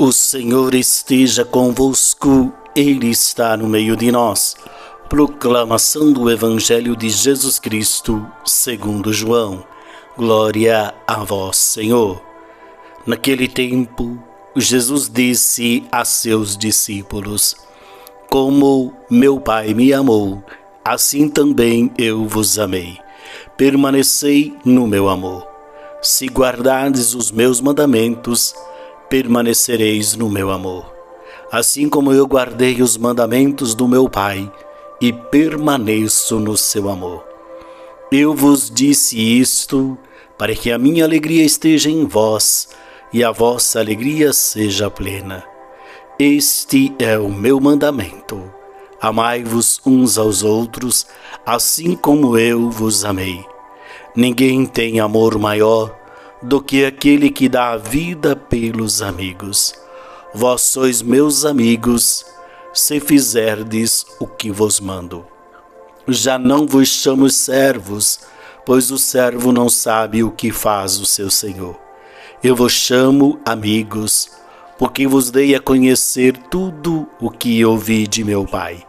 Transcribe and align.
O 0.00 0.12
Senhor 0.12 0.76
esteja 0.76 1.44
convosco, 1.44 2.52
Ele 2.72 3.10
está 3.10 3.56
no 3.56 3.68
meio 3.68 3.96
de 3.96 4.12
nós. 4.12 4.54
Proclamação 5.08 6.12
do 6.12 6.30
Evangelho 6.30 6.94
de 6.94 7.10
Jesus 7.10 7.58
Cristo, 7.58 8.24
segundo 8.44 9.12
João. 9.12 9.64
Glória 10.16 10.94
a 11.04 11.24
vós, 11.24 11.56
Senhor. 11.56 12.22
Naquele 13.04 13.48
tempo, 13.48 14.22
Jesus 14.54 15.10
disse 15.12 15.82
a 15.90 16.04
seus 16.04 16.56
discípulos: 16.56 17.56
Como 18.30 18.94
meu 19.10 19.40
Pai 19.40 19.74
me 19.74 19.92
amou, 19.92 20.44
assim 20.84 21.28
também 21.28 21.90
eu 21.98 22.24
vos 22.24 22.56
amei. 22.56 22.98
Permanecei 23.56 24.56
no 24.64 24.86
meu 24.86 25.08
amor. 25.08 25.44
Se 26.00 26.26
guardardes 26.26 27.14
os 27.16 27.32
meus 27.32 27.60
mandamentos, 27.60 28.54
permanecereis 29.08 30.14
no 30.14 30.28
meu 30.28 30.50
amor. 30.50 30.94
Assim 31.50 31.88
como 31.88 32.12
eu 32.12 32.26
guardei 32.26 32.82
os 32.82 32.96
mandamentos 32.96 33.74
do 33.74 33.88
meu 33.88 34.08
Pai 34.08 34.50
e 35.00 35.12
permaneço 35.12 36.38
no 36.38 36.56
seu 36.56 36.88
amor. 36.88 37.24
Eu 38.10 38.34
vos 38.34 38.70
disse 38.70 39.18
isto 39.18 39.96
para 40.36 40.54
que 40.54 40.70
a 40.70 40.78
minha 40.78 41.04
alegria 41.04 41.44
esteja 41.44 41.90
em 41.90 42.06
vós 42.06 42.68
e 43.12 43.24
a 43.24 43.30
vossa 43.30 43.80
alegria 43.80 44.32
seja 44.32 44.90
plena. 44.90 45.44
Este 46.18 46.94
é 46.98 47.18
o 47.18 47.28
meu 47.28 47.60
mandamento. 47.60 48.52
Amai-vos 49.00 49.80
uns 49.86 50.18
aos 50.18 50.42
outros, 50.42 51.06
assim 51.46 51.94
como 51.94 52.36
eu 52.36 52.70
vos 52.70 53.04
amei. 53.04 53.44
Ninguém 54.16 54.66
tem 54.66 54.98
amor 54.98 55.38
maior 55.38 55.96
do 56.42 56.62
que 56.62 56.84
aquele 56.84 57.30
que 57.30 57.48
dá 57.48 57.70
a 57.70 57.76
vida 57.76 58.36
pelos 58.36 59.02
amigos. 59.02 59.74
Vós 60.34 60.62
sois 60.62 61.02
meus 61.02 61.44
amigos, 61.44 62.24
se 62.72 63.00
fizerdes 63.00 64.06
o 64.20 64.26
que 64.26 64.50
vos 64.50 64.78
mando. 64.78 65.26
Já 66.06 66.38
não 66.38 66.66
vos 66.66 66.88
chamo 66.88 67.28
servos, 67.28 68.20
pois 68.64 68.90
o 68.90 68.98
servo 68.98 69.52
não 69.52 69.68
sabe 69.68 70.22
o 70.22 70.30
que 70.30 70.52
faz 70.52 71.00
o 71.00 71.06
seu 71.06 71.30
senhor. 71.30 71.78
Eu 72.42 72.54
vos 72.54 72.72
chamo 72.72 73.40
amigos, 73.44 74.30
porque 74.78 75.06
vos 75.08 75.30
dei 75.30 75.54
a 75.54 75.60
conhecer 75.60 76.36
tudo 76.50 77.08
o 77.20 77.30
que 77.30 77.64
ouvi 77.64 78.06
de 78.06 78.22
meu 78.22 78.46
Pai. 78.46 78.86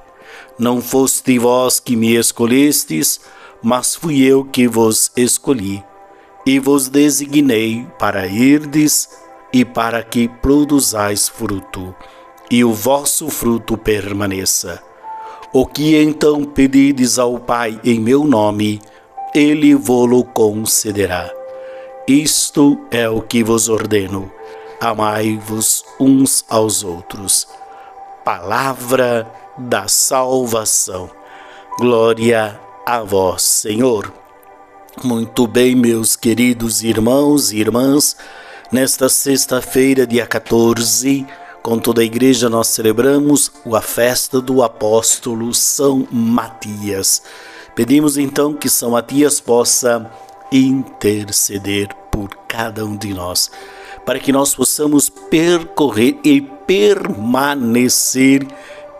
Não 0.57 0.81
foste 0.81 1.39
vós 1.39 1.79
que 1.79 1.95
me 1.95 2.15
escolhestes, 2.15 3.19
mas 3.61 3.95
fui 3.95 4.21
eu 4.21 4.45
que 4.45 4.67
vos 4.67 5.11
escolhi 5.17 5.83
e 6.49 6.57
vos 6.57 6.89
designei 6.89 7.85
para 7.99 8.25
irdes 8.25 9.07
e 9.53 9.63
para 9.63 10.01
que 10.01 10.27
produzais 10.27 11.29
fruto, 11.29 11.93
e 12.49 12.63
o 12.63 12.73
vosso 12.73 13.29
fruto 13.29 13.77
permaneça. 13.77 14.81
O 15.53 15.63
que 15.67 15.95
então 15.95 16.43
pedides 16.43 17.19
ao 17.19 17.37
Pai 17.37 17.79
em 17.83 17.99
meu 17.99 18.23
nome, 18.23 18.81
ele 19.31 19.75
vô-lo 19.75 20.23
concederá. 20.23 21.31
Isto 22.07 22.79
é 22.89 23.07
o 23.07 23.21
que 23.21 23.43
vos 23.43 23.69
ordeno: 23.69 24.31
amai-vos 24.81 25.85
uns 25.99 26.43
aos 26.49 26.83
outros. 26.83 27.47
Palavra 28.25 29.31
da 29.55 29.87
salvação. 29.87 31.11
Glória 31.77 32.59
a 32.87 33.03
vós, 33.03 33.43
Senhor. 33.43 34.11
Muito 34.97 35.47
bem, 35.47 35.75
meus 35.75 36.15
queridos 36.15 36.83
irmãos 36.83 37.53
e 37.53 37.57
irmãs, 37.57 38.17
nesta 38.71 39.07
sexta-feira, 39.07 40.05
dia 40.05 40.25
14, 40.25 41.25
com 41.61 41.77
toda 41.77 42.01
a 42.01 42.03
igreja, 42.03 42.49
nós 42.49 42.67
celebramos 42.67 43.51
a 43.73 43.81
festa 43.81 44.41
do 44.41 44.63
apóstolo 44.63 45.53
São 45.53 46.07
Matias. 46.11 47.21
Pedimos 47.75 48.17
então 48.17 48.53
que 48.53 48.67
São 48.67 48.91
Matias 48.91 49.39
possa 49.39 50.11
interceder 50.51 51.87
por 52.11 52.29
cada 52.47 52.83
um 52.83 52.97
de 52.97 53.13
nós, 53.13 53.49
para 54.05 54.19
que 54.19 54.33
nós 54.33 54.55
possamos 54.55 55.07
percorrer 55.07 56.17
e 56.25 56.41
permanecer 56.41 58.45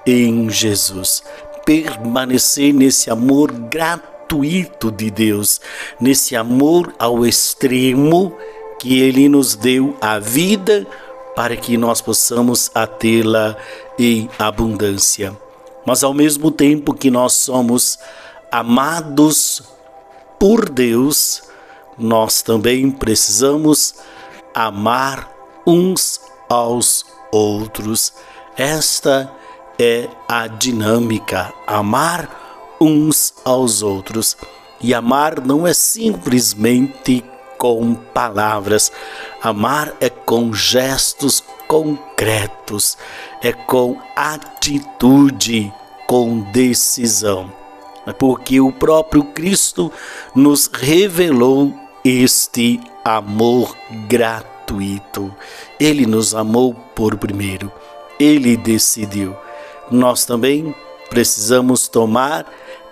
em 0.06 0.50
Jesus, 0.50 1.24
permanecer 1.66 2.74
nesse 2.74 3.10
amor 3.10 3.52
gratuito 3.52 4.19
gratuito 4.30 4.92
de 4.92 5.10
Deus, 5.10 5.60
nesse 6.00 6.36
amor 6.36 6.94
ao 7.00 7.26
extremo 7.26 8.38
que 8.80 9.02
Ele 9.02 9.28
nos 9.28 9.56
deu 9.56 9.98
a 10.00 10.20
vida 10.20 10.86
para 11.36 11.56
que 11.56 11.76
nós 11.78 12.00
possamos 12.00 12.70
atê-la 12.76 13.58
em 13.98 14.30
abundância. 14.38 15.36
Mas 15.86 16.04
ao 16.04 16.14
mesmo 16.14 16.52
tempo 16.52 16.94
que 16.94 17.10
nós 17.10 17.34
somos 17.34 17.98
amados 18.52 19.64
por 20.38 20.70
Deus, 20.70 21.42
nós 21.98 22.44
também 22.44 22.92
precisamos 22.92 23.96
amar 24.54 25.32
uns 25.66 26.22
aos 26.48 27.04
outros. 27.32 28.14
Esta 28.56 29.32
é 29.80 30.08
a 30.28 30.46
dinâmica, 30.48 31.52
amar 31.66 32.49
uns 32.80 33.34
aos 33.44 33.82
outros. 33.82 34.38
E 34.82 34.94
amar 34.94 35.42
não 35.46 35.68
é 35.68 35.74
simplesmente 35.74 37.24
com 37.58 37.94
palavras, 37.94 38.92
amar 39.44 39.94
é 40.00 40.10
com 40.10 40.54
gestos 40.54 41.44
concretos, 41.68 42.98
é 43.44 43.52
com 43.52 43.98
atitude, 44.16 45.72
com 46.08 46.40
decisão. 46.52 47.52
É 48.08 48.14
porque 48.14 48.62
o 48.62 48.72
próprio 48.72 49.24
Cristo 49.24 49.92
nos 50.34 50.68
revelou 50.68 51.74
este 52.04 52.80
amor 53.04 53.76
gratuito. 54.08 55.36
Ele 55.80 56.06
nos 56.06 56.34
amou 56.34 56.74
por 56.96 57.18
primeiro, 57.18 57.72
ele 58.18 58.56
decidiu. 58.56 59.36
Nós 59.92 60.26
também 60.26 60.74
precisamos 61.10 61.88
tomar 61.88 62.46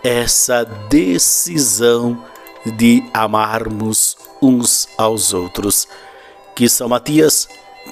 essa 0.07 0.63
decisão 0.89 2.23
de 2.65 3.03
amarmos 3.13 4.17
uns 4.41 4.87
aos 4.97 5.33
outros. 5.33 5.87
Que 6.55 6.69
São 6.69 6.87
Matias 6.87 7.47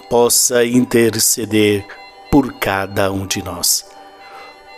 possa 0.10 0.66
interceder 0.66 1.86
por 2.32 2.54
cada 2.54 3.12
um 3.12 3.28
de 3.28 3.44
nós. 3.44 3.86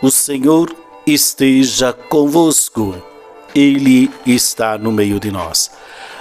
O 0.02 0.10
Senhor 0.10 0.74
esteja 1.06 1.92
convosco, 1.92 3.00
Ele 3.54 4.10
está 4.26 4.76
no 4.76 4.90
meio 4.90 5.20
de 5.20 5.30
nós. 5.30 5.70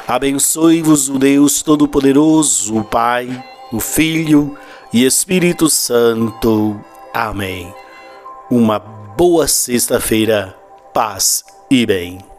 Abençoe-vos 0.08 1.10
o 1.10 1.20
Deus 1.20 1.62
Todo-Poderoso, 1.62 2.78
o 2.78 2.84
Pai, 2.84 3.44
o 3.74 3.80
Filho 3.80 4.58
e 4.94 5.04
Espírito 5.04 5.70
Santo. 5.70 6.80
Amém. 7.14 7.74
Uma 8.50 8.80
boa 8.80 9.48
sexta-feira, 9.48 10.58
paz 10.98 11.46
e 11.70 11.86
bem. 11.86 12.37